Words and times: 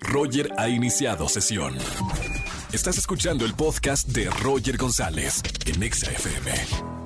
Roger 0.00 0.52
ha 0.56 0.68
iniciado 0.68 1.28
sesión. 1.28 1.76
Estás 2.72 2.98
escuchando 2.98 3.44
el 3.44 3.54
podcast 3.54 4.08
de 4.08 4.28
Roger 4.30 4.76
González 4.76 5.42
en 5.66 5.82
Exa 5.82 6.10
FM. 6.10 6.52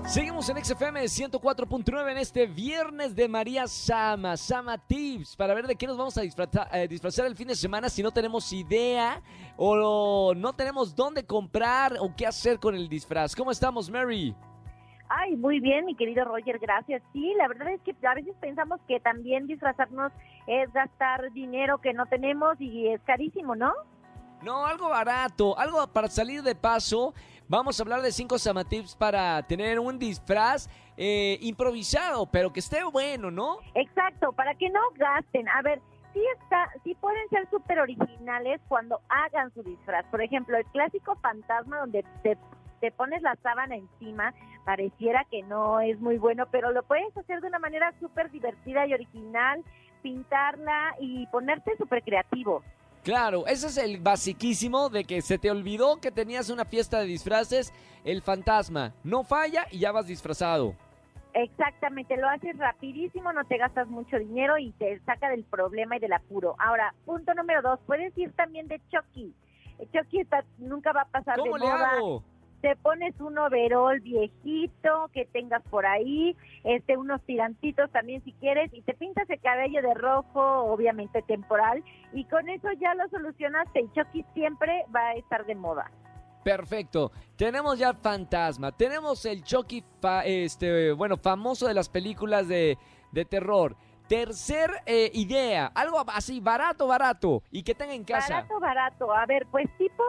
Seguimos 0.07 0.48
en 0.48 0.64
XFM 0.64 1.04
104.9 1.04 2.10
en 2.10 2.18
este 2.18 2.46
viernes 2.46 3.14
de 3.14 3.29
María 3.29 3.68
Sama, 3.68 4.37
Sama 4.37 4.76
Tips, 4.79 5.37
para 5.37 5.54
ver 5.54 5.66
de 5.66 5.76
qué 5.76 5.87
nos 5.87 5.96
vamos 5.96 6.18
a 6.18 6.22
disfrazar, 6.22 6.68
eh, 6.72 6.88
disfrazar 6.88 7.26
el 7.26 7.37
fin 7.37 7.48
de 7.48 7.54
semana 7.54 7.88
si 7.88 8.03
no 8.03 8.10
tenemos 8.10 8.53
idea 8.53 9.22
o 9.56 10.35
no 10.35 10.53
tenemos 10.53 10.94
dónde 10.96 11.24
comprar 11.24 11.96
o 12.01 12.14
qué 12.17 12.26
hacer 12.26 12.58
con 12.58 12.74
el 12.74 12.88
disfraz. 12.88 13.37
¿Cómo 13.37 13.53
estamos, 13.53 13.88
Mary? 13.88 14.35
Ay, 15.15 15.37
muy 15.37 15.60
bien, 15.60 15.85
mi 15.85 15.94
querido 15.94 16.24
Roger, 16.24 16.59
gracias. 16.59 17.02
Sí, 17.12 17.34
la 17.37 17.47
verdad 17.47 17.69
es 17.70 17.80
que 17.83 17.95
a 18.06 18.15
veces 18.15 18.34
pensamos 18.41 18.80
que 18.88 18.98
también 18.98 19.47
disfrazarnos 19.47 20.11
es 20.47 20.73
gastar 20.73 21.30
dinero 21.33 21.79
que 21.79 21.92
no 21.92 22.06
tenemos 22.06 22.59
y 22.61 22.88
es 22.88 23.01
carísimo, 23.02 23.55
¿no? 23.55 23.75
No, 24.43 24.65
algo 24.65 24.88
barato, 24.88 25.59
algo 25.59 25.87
para 25.88 26.09
salir 26.09 26.43
de 26.43 26.55
paso. 26.55 27.12
Vamos 27.47 27.79
a 27.79 27.83
hablar 27.83 28.01
de 28.01 28.11
cinco 28.11 28.38
samatips 28.38 28.97
para 28.97 29.43
tener 29.43 29.79
un 29.79 29.98
disfraz 29.98 30.71
eh, 30.97 31.37
improvisado, 31.43 32.24
pero 32.27 32.51
que 32.51 32.60
esté 32.60 32.83
bueno, 32.85 33.30
¿no? 33.30 33.59
Exacto, 33.74 34.33
para 34.33 34.55
que 34.55 34.71
no 34.71 34.80
gasten. 34.95 35.47
A 35.51 35.60
ver, 35.60 35.83
sí 36.15 36.21
está, 36.41 36.71
sí 36.85 36.95
pueden 36.95 37.29
ser 37.29 37.49
súper 37.51 37.80
originales 37.80 38.63
cuando 38.66 39.01
hagan 39.10 39.52
su 39.52 39.63
disfraz. 39.63 40.07
Por 40.07 40.23
ejemplo, 40.23 40.57
el 40.57 40.65
clásico 40.66 41.16
fantasma 41.16 41.80
donde 41.80 42.02
te 42.23 42.38
te 42.83 42.91
pones 42.91 43.23
la 43.23 43.37
sábana 43.45 43.77
encima, 43.77 44.35
pareciera 44.65 45.25
que 45.30 45.43
no 45.43 45.80
es 45.80 46.01
muy 46.01 46.19
bueno, 46.19 46.47
pero 46.51 46.73
lo 46.73 46.83
puedes 46.83 47.16
hacer 47.16 47.41
de 47.41 47.48
una 47.48 47.59
manera 47.59 47.93
súper 48.01 48.30
divertida 48.30 48.87
y 48.87 48.95
original, 48.95 49.62
pintarla 50.02 50.95
y 51.01 51.27
ponerte 51.29 51.77
súper 51.77 52.02
creativo. 52.02 52.62
Claro, 53.05 53.47
ese 53.48 53.66
es 53.66 53.77
el 53.79 53.98
basiquísimo 53.98 54.88
de 54.88 55.05
que 55.05 55.23
se 55.23 55.37
te 55.38 55.51
olvidó 55.51 55.97
que 56.01 56.13
tenías 56.13 56.51
una 56.51 56.65
fiesta 56.65 57.01
de 57.01 57.07
disfraces, 57.07 57.73
el 58.05 58.23
fantasma. 58.23 58.95
No 59.02 59.24
falla 59.24 59.66
y 59.73 59.80
ya 59.80 59.90
vas 59.90 60.07
disfrazado. 60.07 60.74
Exactamente, 61.35 62.16
lo 62.16 62.29
haces 62.29 62.57
rapidísimo, 62.59 63.33
no 63.33 63.45
te 63.45 63.57
gastas 63.57 63.88
mucho 63.88 64.18
dinero 64.18 64.58
y 64.58 64.70
te 64.72 65.00
saca 65.00 65.30
del 65.30 65.44
problema 65.44 65.96
y 65.96 65.98
del 66.00 66.12
apuro. 66.12 66.55
Ahora, 66.58 66.94
punto 67.06 67.33
número 67.34 67.62
dos, 67.62 67.80
puedes 67.86 68.16
ir 68.18 68.33
también 68.33 68.68
de 68.68 68.80
Chucky. 68.90 69.34
Chucky 69.92 70.20
está, 70.20 70.44
nunca 70.58 70.92
va 70.92 71.02
a 71.02 71.06
pasar 71.06 71.38
¿Cómo 71.38 71.55
de 71.55 71.64
le 71.64 71.72
moda. 71.72 71.90
hago? 71.90 72.22
Te 72.62 72.74
pones 72.77 73.20
un 73.20 73.36
overol 73.36 74.00
viejito 74.00 75.10
que 75.12 75.27
tengas 75.27 75.62
por 75.64 75.84
ahí, 75.84 76.34
este 76.64 76.96
unos 76.96 77.20
tirantitos 77.22 77.91
también 77.91 78.22
si 78.24 78.32
quieres 78.34 78.72
y 78.72 78.80
te 78.82 78.94
pintas 78.94 79.28
el 79.28 79.41
cabello 79.41 79.82
de 79.82 79.92
rojo, 79.94 80.41
obviamente 80.41 81.20
temporal 81.22 81.84
y 82.14 82.24
con 82.24 82.48
eso 82.48 82.68
ya 82.80 82.94
lo 82.94 83.06
solucionaste 83.10 83.80
y 83.83 83.90
Chucky 83.92 84.24
siempre 84.33 84.84
va 84.94 85.08
a 85.08 85.14
estar 85.14 85.44
de 85.44 85.55
moda. 85.56 85.90
Perfecto. 86.44 87.12
Tenemos 87.36 87.78
ya 87.78 87.94
fantasma. 87.94 88.72
Tenemos 88.72 89.24
el 89.27 89.44
Chucky, 89.44 89.84
fa- 90.00 90.24
este, 90.24 90.92
bueno, 90.92 91.16
famoso 91.16 91.68
de 91.68 91.74
las 91.74 91.88
películas 91.88 92.48
de, 92.48 92.78
de 93.12 93.24
terror. 93.24 93.77
Tercer 94.08 94.70
eh, 94.86 95.10
idea, 95.14 95.70
algo 95.74 96.02
así 96.08 96.40
barato, 96.40 96.86
barato 96.88 97.42
y 97.50 97.62
que 97.62 97.74
tenga 97.74 97.94
en 97.94 98.05
casa. 98.05 98.34
Barato, 98.34 98.60
barato. 98.60 99.12
A 99.14 99.24
ver, 99.27 99.46
pues 99.50 99.66
tipo, 99.78 100.02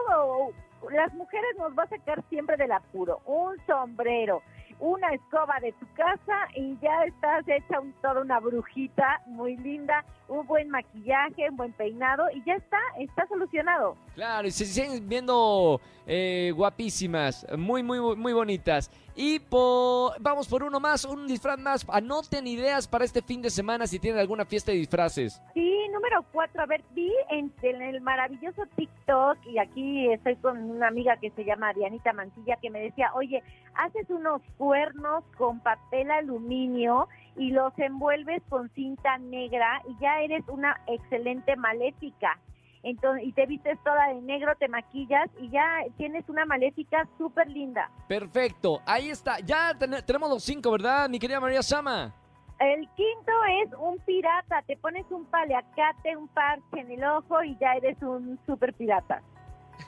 las 0.90 1.12
mujeres 1.14 1.50
nos 1.58 1.76
va 1.76 1.84
a 1.84 1.88
sacar 1.88 2.22
siempre 2.28 2.56
del 2.56 2.72
apuro. 2.72 3.20
Un 3.26 3.56
sombrero, 3.66 4.42
una 4.80 5.08
escoba 5.12 5.58
de 5.60 5.72
tu 5.72 5.86
casa 5.94 6.48
y 6.56 6.76
ya 6.80 7.04
estás 7.04 7.46
hecha 7.48 7.80
un, 7.80 7.92
toda 8.02 8.20
una 8.20 8.40
brujita 8.40 9.20
muy 9.26 9.56
linda, 9.56 10.04
un 10.28 10.46
buen 10.46 10.68
maquillaje, 10.70 11.48
un 11.50 11.56
buen 11.56 11.72
peinado 11.72 12.24
y 12.34 12.42
ya 12.44 12.54
está, 12.54 12.78
está 12.98 13.26
solucionado. 13.28 13.96
Claro, 14.14 14.48
y 14.48 14.50
se 14.50 14.64
siguen 14.64 15.08
viendo 15.08 15.80
eh, 16.06 16.52
guapísimas, 16.54 17.46
muy, 17.56 17.82
muy, 17.82 18.00
muy 18.16 18.32
bonitas. 18.32 18.90
Y 19.16 19.38
po- 19.38 20.12
vamos 20.20 20.48
por 20.48 20.62
uno 20.64 20.80
más, 20.80 21.04
un 21.04 21.26
disfraz 21.26 21.58
más. 21.58 21.86
Anoten 21.88 22.46
ideas 22.46 22.88
para 22.88 23.04
este 23.04 23.22
fin 23.22 23.40
de 23.42 23.50
semana 23.50 23.86
si 23.86 23.98
tienen 23.98 24.20
alguna 24.20 24.44
fiesta 24.44 24.72
de 24.72 24.78
disfraces. 24.78 25.40
Sí, 25.54 25.72
número 25.92 26.24
cuatro, 26.32 26.62
a 26.62 26.66
ver, 26.66 26.82
vi 26.90 27.12
en, 27.30 27.52
en 27.62 27.80
el 27.82 28.00
maravilloso 28.00 28.62
TikTok 28.76 29.38
y 29.46 29.58
aquí 29.58 30.10
estoy 30.12 30.34
con 30.36 30.58
una 30.70 30.88
amiga 30.88 31.16
que 31.18 31.30
se 31.30 31.44
llama 31.44 31.72
Dianita 31.72 32.12
Mancilla 32.12 32.56
que 32.60 32.70
me 32.70 32.80
decía, 32.80 33.12
oye, 33.14 33.42
haces 33.74 34.10
unos 34.10 34.42
cuernos 34.58 35.22
con 35.38 35.60
papel 35.60 36.10
aluminio 36.10 37.08
y 37.36 37.50
los 37.50 37.72
envuelves 37.78 38.42
con 38.48 38.68
cinta 38.70 39.18
negra 39.18 39.80
y 39.88 39.96
ya 40.00 40.20
eres 40.20 40.42
una 40.48 40.80
excelente 40.88 41.54
maléfica. 41.56 42.38
Entonces, 42.84 43.26
y 43.26 43.32
te 43.32 43.46
vistes 43.46 43.78
toda 43.82 44.08
de 44.08 44.20
negro, 44.20 44.52
te 44.58 44.68
maquillas 44.68 45.28
y 45.40 45.48
ya 45.50 45.66
tienes 45.96 46.28
una 46.28 46.44
maléfica 46.44 47.08
súper 47.18 47.48
linda. 47.50 47.90
Perfecto, 48.06 48.80
ahí 48.86 49.08
está. 49.10 49.40
Ya 49.40 49.72
ten- 49.76 50.04
tenemos 50.06 50.28
los 50.30 50.44
cinco, 50.44 50.70
¿verdad, 50.70 51.08
mi 51.08 51.18
querida 51.18 51.40
María 51.40 51.62
Sama? 51.62 52.14
El 52.60 52.80
quinto 52.90 53.32
es 53.64 53.70
un 53.80 53.98
pirata, 54.00 54.62
te 54.66 54.76
pones 54.76 55.04
un 55.10 55.24
paliacate, 55.24 56.16
un 56.16 56.28
parche 56.28 56.78
en 56.80 56.90
el 56.92 57.02
ojo 57.04 57.42
y 57.42 57.56
ya 57.58 57.72
eres 57.72 58.00
un 58.02 58.38
super 58.46 58.72
pirata. 58.74 59.22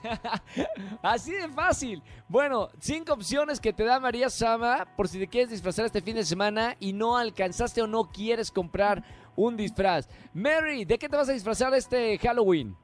Así 1.03 1.33
de 1.33 1.49
fácil. 1.49 2.03
Bueno, 2.28 2.69
cinco 2.81 3.13
opciones 3.13 3.61
que 3.61 3.73
te 3.73 3.84
da 3.84 4.01
María 4.01 4.28
Sama 4.31 4.87
por 4.97 5.07
si 5.09 5.19
te 5.19 5.28
quieres 5.28 5.51
disfrazar 5.51 5.84
este 5.87 6.01
fin 6.03 6.17
de 6.17 6.25
semana 6.25 6.75
y 6.81 6.93
no 6.93 7.17
alcanzaste 7.17 7.83
o 7.83 7.87
no 7.87 8.05
quieres 8.11 8.51
comprar 8.51 9.03
un 9.37 9.57
disfraz. 9.57 10.09
Mary, 10.34 10.84
¿de 10.84 10.99
qué 10.99 11.09
te 11.09 11.17
vas 11.17 11.28
a 11.28 11.33
disfrazar 11.33 11.73
este 11.75 12.19
Halloween? 12.19 12.75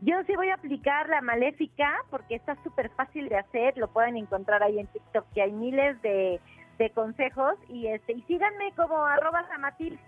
Yo 0.00 0.14
sí 0.26 0.36
voy 0.36 0.48
a 0.50 0.54
aplicar 0.54 1.08
la 1.08 1.20
maléfica 1.20 1.92
porque 2.10 2.36
está 2.36 2.56
súper 2.62 2.90
fácil 2.90 3.28
de 3.28 3.36
hacer, 3.36 3.76
lo 3.76 3.88
pueden 3.88 4.16
encontrar 4.16 4.62
ahí 4.62 4.78
en 4.78 4.86
TikTok 4.86 5.26
que 5.34 5.42
hay 5.42 5.52
miles 5.52 6.00
de, 6.02 6.40
de 6.78 6.90
consejos 6.90 7.54
y 7.68 7.88
este 7.88 8.12
y 8.12 8.22
síganme 8.22 8.72
como 8.76 9.04
arroba 9.04 9.46
Samatil 9.48 9.98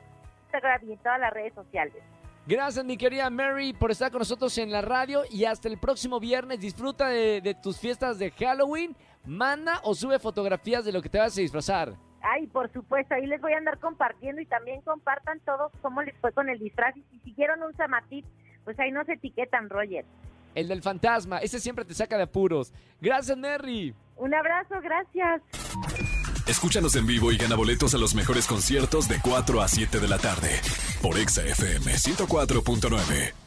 Instagram 0.44 0.88
y 0.88 0.92
en 0.92 0.98
todas 0.98 1.20
las 1.20 1.32
redes 1.32 1.54
sociales. 1.54 2.02
Gracias, 2.46 2.84
mi 2.84 2.96
querida 2.96 3.30
Mary, 3.30 3.72
por 3.72 3.90
estar 3.90 4.10
con 4.10 4.20
nosotros 4.20 4.56
en 4.58 4.72
la 4.72 4.80
radio 4.80 5.22
y 5.30 5.44
hasta 5.44 5.68
el 5.68 5.78
próximo 5.78 6.18
viernes. 6.18 6.60
Disfruta 6.60 7.08
de, 7.08 7.40
de 7.40 7.54
tus 7.54 7.78
fiestas 7.78 8.18
de 8.18 8.30
Halloween. 8.30 8.96
Manda 9.24 9.80
o 9.84 9.94
sube 9.94 10.18
fotografías 10.18 10.84
de 10.84 10.92
lo 10.92 11.02
que 11.02 11.08
te 11.08 11.18
vas 11.18 11.36
a 11.36 11.40
disfrazar. 11.40 11.92
Ay, 12.22 12.46
por 12.46 12.70
supuesto, 12.72 13.14
ahí 13.14 13.26
les 13.26 13.40
voy 13.40 13.52
a 13.52 13.58
andar 13.58 13.78
compartiendo 13.78 14.40
y 14.40 14.46
también 14.46 14.80
compartan 14.82 15.40
todos 15.40 15.72
cómo 15.80 16.02
les 16.02 16.16
fue 16.18 16.32
con 16.32 16.48
el 16.48 16.58
disfraz 16.58 16.96
y 16.96 17.02
si 17.10 17.18
siguieron 17.20 17.62
un 17.62 17.74
Samatit, 17.76 18.26
pues 18.70 18.78
ahí 18.78 18.92
nos 18.92 19.08
etiquetan, 19.08 19.68
Roger. 19.68 20.04
El 20.54 20.68
del 20.68 20.80
fantasma, 20.80 21.38
ese 21.38 21.58
siempre 21.58 21.84
te 21.84 21.92
saca 21.92 22.16
de 22.16 22.22
apuros. 22.22 22.72
Gracias, 23.00 23.36
Mary. 23.36 23.92
Un 24.16 24.32
abrazo, 24.32 24.76
gracias. 24.80 25.42
Escúchanos 26.46 26.94
en 26.94 27.04
vivo 27.04 27.32
y 27.32 27.36
gana 27.36 27.56
boletos 27.56 27.94
a 27.94 27.98
los 27.98 28.14
mejores 28.14 28.46
conciertos 28.46 29.08
de 29.08 29.18
4 29.20 29.60
a 29.60 29.66
7 29.66 29.98
de 29.98 30.08
la 30.08 30.18
tarde 30.18 30.50
por 31.02 31.18
Exa 31.18 31.42
FM 31.42 31.92
104.9. 31.92 33.39